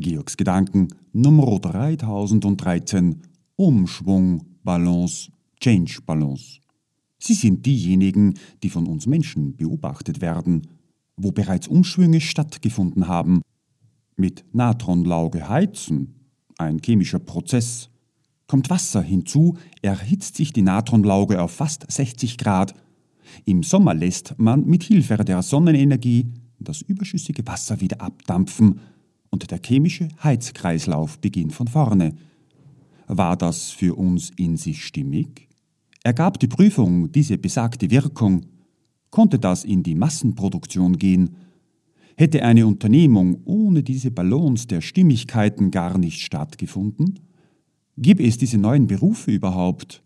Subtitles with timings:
[0.00, 3.22] Georgs Gedanken Nummer 3013
[3.56, 6.60] Umschwung Balance Change Balance.
[7.18, 10.68] Sie sind diejenigen, die von uns Menschen beobachtet werden,
[11.16, 13.42] wo bereits Umschwünge stattgefunden haben.
[14.16, 16.14] Mit Natronlauge heizen,
[16.58, 17.90] ein chemischer Prozess,
[18.46, 22.74] kommt Wasser hinzu, erhitzt sich die Natronlauge auf fast 60 Grad.
[23.44, 28.80] Im Sommer lässt man mit Hilfe der Sonnenenergie das überschüssige Wasser wieder abdampfen
[29.38, 32.16] und der chemische Heizkreislauf beginnt von vorne.
[33.06, 35.48] War das für uns in sich stimmig?
[36.02, 38.46] Ergab die Prüfung diese besagte Wirkung?
[39.10, 41.36] Konnte das in die Massenproduktion gehen?
[42.16, 47.20] Hätte eine Unternehmung ohne diese Balance der Stimmigkeiten gar nicht stattgefunden?
[47.96, 50.02] Gäbe es diese neuen Berufe überhaupt?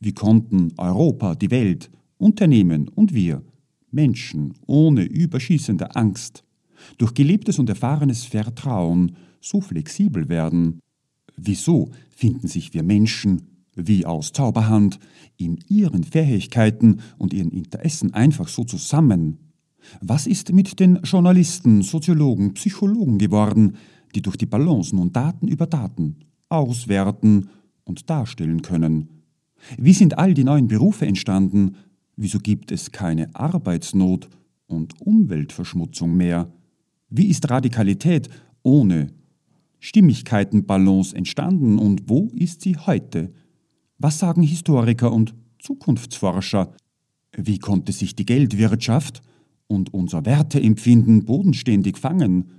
[0.00, 3.42] Wie konnten Europa, die Welt, Unternehmen und wir,
[3.90, 6.44] Menschen ohne überschießende Angst,
[6.98, 10.80] durch gelebtes und erfahrenes Vertrauen so flexibel werden?
[11.36, 13.42] Wieso finden sich wir Menschen,
[13.74, 14.98] wie aus Zauberhand,
[15.36, 19.38] in ihren Fähigkeiten und ihren Interessen einfach so zusammen?
[20.00, 23.76] Was ist mit den Journalisten, Soziologen, Psychologen geworden,
[24.14, 26.16] die durch die Balance nun Daten über Daten
[26.48, 27.48] auswerten
[27.84, 29.08] und darstellen können?
[29.76, 31.76] Wie sind all die neuen Berufe entstanden?
[32.16, 34.28] Wieso gibt es keine Arbeitsnot
[34.66, 36.52] und Umweltverschmutzung mehr?
[37.08, 38.28] Wie ist Radikalität
[38.62, 39.12] ohne
[39.78, 43.32] Stimmigkeitenbalance entstanden und wo ist sie heute?
[43.98, 46.74] Was sagen Historiker und Zukunftsforscher?
[47.36, 49.22] Wie konnte sich die Geldwirtschaft
[49.66, 52.50] und unser Werteempfinden bodenständig fangen?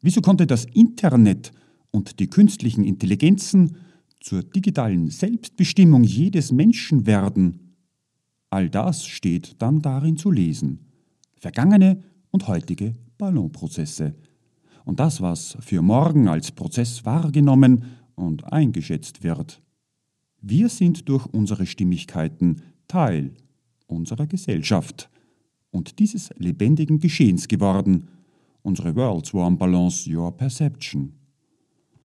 [0.00, 1.50] Wieso konnte das Internet
[1.90, 3.76] und die künstlichen Intelligenzen
[4.20, 7.74] zur digitalen Selbstbestimmung jedes Menschen werden?
[8.50, 10.86] All das steht dann darin zu lesen.
[11.36, 14.14] Vergangene und heutige Ballonprozesse
[14.84, 19.60] und das, was für morgen als Prozess wahrgenommen und eingeschätzt wird.
[20.40, 23.34] Wir sind durch unsere Stimmigkeiten Teil
[23.86, 25.10] unserer Gesellschaft
[25.70, 28.08] und dieses lebendigen Geschehens geworden.
[28.62, 31.17] Unsere World Swarm Balance Your Perception.